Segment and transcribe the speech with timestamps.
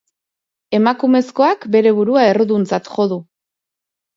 [0.77, 3.21] Emakumezkoak bere burua erruduntzat jo du.